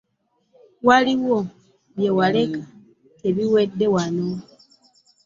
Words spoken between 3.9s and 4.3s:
wano.